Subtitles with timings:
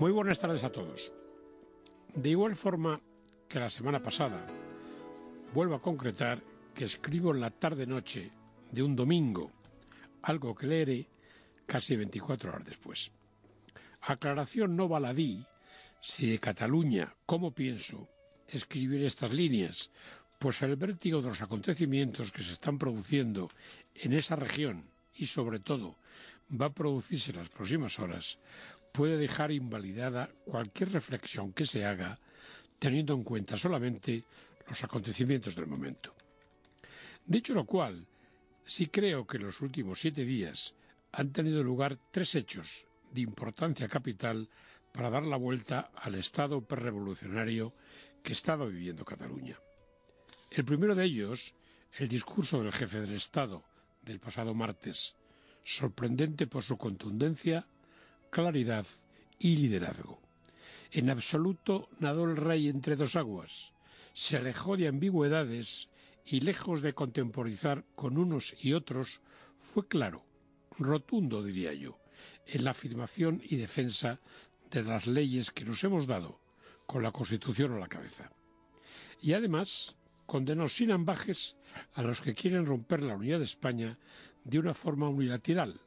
[0.00, 1.12] Muy buenas tardes a todos.
[2.14, 3.02] De igual forma
[3.46, 4.46] que la semana pasada,
[5.52, 6.42] vuelvo a concretar
[6.74, 8.30] que escribo en la tarde-noche
[8.72, 9.52] de un domingo,
[10.22, 11.06] algo que leeré
[11.66, 13.12] casi 24 horas después.
[14.00, 15.44] Aclaración no baladí
[16.00, 18.08] si de Cataluña, como pienso,
[18.48, 19.90] escribir estas líneas,
[20.38, 23.50] pues el vértigo de los acontecimientos que se están produciendo
[23.94, 25.96] en esa región y sobre todo
[26.50, 28.38] va a producirse en las próximas horas,
[28.92, 32.18] puede dejar invalidada cualquier reflexión que se haga
[32.78, 34.24] teniendo en cuenta solamente
[34.68, 36.14] los acontecimientos del momento.
[37.26, 38.06] Dicho lo cual,
[38.64, 40.74] sí creo que en los últimos siete días
[41.12, 44.48] han tenido lugar tres hechos de importancia capital
[44.92, 47.72] para dar la vuelta al estado prerevolucionario
[48.22, 49.56] que estaba viviendo Cataluña.
[50.50, 51.54] El primero de ellos,
[51.98, 53.62] el discurso del jefe del Estado
[54.02, 55.14] del pasado martes,
[55.64, 57.66] sorprendente por su contundencia,
[58.30, 58.86] claridad
[59.38, 60.20] y liderazgo.
[60.90, 63.72] En absoluto nadó el rey entre dos aguas,
[64.12, 65.88] se alejó de ambigüedades
[66.24, 69.20] y lejos de contemporizar con unos y otros,
[69.58, 70.24] fue claro,
[70.78, 71.98] rotundo diría yo,
[72.46, 74.20] en la afirmación y defensa
[74.70, 76.40] de las leyes que nos hemos dado,
[76.86, 78.30] con la Constitución a la cabeza.
[79.20, 79.94] Y además
[80.26, 81.56] condenó sin ambajes
[81.94, 83.98] a los que quieren romper la unidad de España
[84.44, 85.80] de una forma unilateral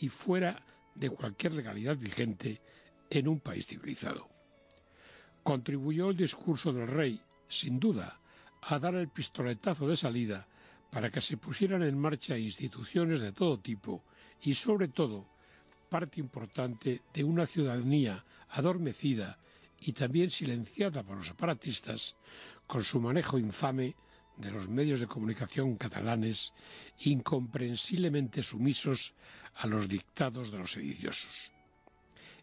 [0.00, 0.62] y fuera
[0.94, 2.60] de cualquier legalidad vigente
[3.08, 4.28] en un país civilizado.
[5.42, 8.20] Contribuyó el discurso del rey, sin duda,
[8.62, 10.46] a dar el pistoletazo de salida
[10.90, 14.04] para que se pusieran en marcha instituciones de todo tipo
[14.42, 15.26] y, sobre todo,
[15.88, 19.38] parte importante de una ciudadanía adormecida
[19.80, 22.16] y también silenciada por los separatistas
[22.66, 23.96] con su manejo infame
[24.40, 26.52] de los medios de comunicación catalanes
[26.98, 29.14] incomprensiblemente sumisos
[29.54, 31.52] a los dictados de los sediciosos.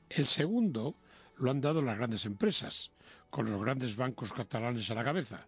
[0.10, 0.96] El segundo
[1.38, 2.92] lo han dado las grandes empresas,
[3.30, 5.48] con los grandes bancos catalanes a la cabeza,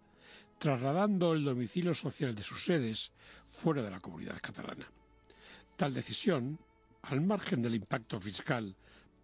[0.57, 3.11] trasladando el domicilio social de sus sedes
[3.47, 4.87] fuera de la comunidad catalana.
[5.77, 6.59] Tal decisión,
[7.03, 8.75] al margen del impacto fiscal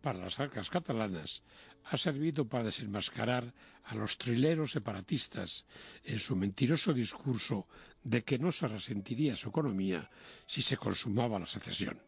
[0.02, 1.44] para las arcas catalanas,
[1.86, 3.54] ha servido para desenmascarar
[3.84, 5.66] a los trileros separatistas
[6.04, 7.68] en su mentiroso discurso
[8.04, 10.10] de que no se resentiría su economía
[10.48, 12.02] si se consumaba la secesión.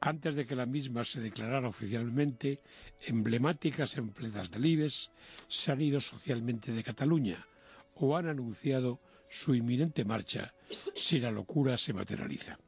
[0.00, 2.60] Antes de que la misma se declarara oficialmente,
[3.00, 5.10] emblemáticas empresas del IBES
[5.48, 7.46] se han ido socialmente de Cataluña
[7.94, 10.54] o han anunciado su inminente marcha
[10.94, 12.58] si la locura se materializa.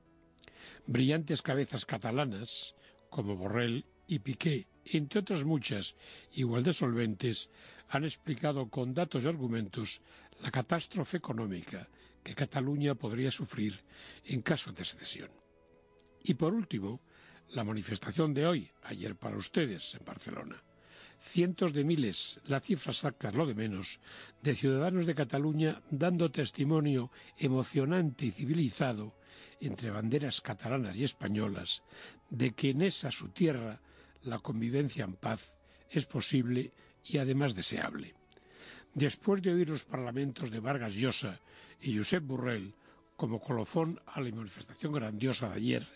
[0.86, 2.74] Brillantes cabezas catalanas,
[3.10, 4.66] como Borrell y Piqué,
[4.96, 5.96] entre otras muchas
[6.32, 7.50] igual de solventes,
[7.88, 10.00] han explicado con datos y argumentos
[10.40, 11.88] la catástrofe económica
[12.22, 13.80] que Cataluña podría sufrir
[14.24, 15.30] en caso de secesión.
[16.22, 17.00] Y por último,
[17.50, 20.62] la manifestación de hoy, ayer para ustedes, en Barcelona.
[21.20, 23.98] Cientos de miles, la cifra exacta lo de menos,
[24.42, 29.16] de ciudadanos de Cataluña dando testimonio emocionante y civilizado,
[29.60, 31.82] entre banderas catalanas y españolas,
[32.30, 33.80] de que en esa su tierra
[34.28, 35.52] la convivencia en paz
[35.90, 36.72] es posible
[37.04, 38.14] y además deseable.
[38.94, 41.40] Después de oír los parlamentos de Vargas Llosa
[41.80, 42.74] y Josep Burrell
[43.16, 45.86] como colofón a la manifestación grandiosa de ayer,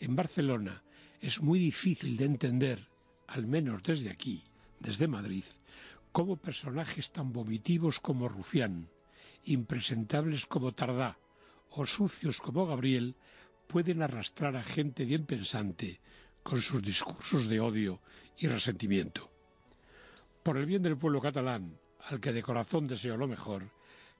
[0.00, 0.82] en Barcelona
[1.20, 2.88] es muy difícil de entender,
[3.26, 4.42] al menos desde aquí,
[4.80, 5.44] desde Madrid,
[6.12, 8.88] cómo personajes tan vomitivos como Rufián,
[9.44, 11.18] impresentables como Tardá
[11.70, 13.16] o sucios como Gabriel
[13.66, 16.00] pueden arrastrar a gente bien pensante
[16.44, 18.00] con sus discursos de odio
[18.38, 19.30] y resentimiento.
[20.42, 23.70] Por el bien del pueblo catalán, al que de corazón deseo lo mejor,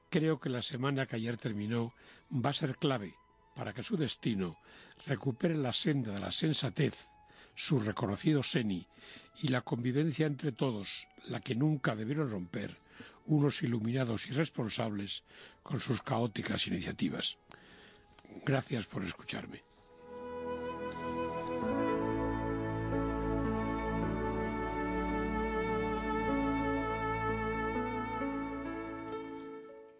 [0.08, 1.92] creo que la semana que ayer terminó
[2.32, 3.14] va a ser clave
[3.54, 4.56] para que su destino
[5.06, 7.08] recupere la senda de la sensatez,
[7.54, 8.88] su reconocido seni
[9.42, 12.78] y la convivencia entre todos, la que nunca debieron romper
[13.26, 15.24] unos iluminados y responsables
[15.62, 17.36] con sus caóticas iniciativas.
[18.44, 19.73] Gracias por escucharme.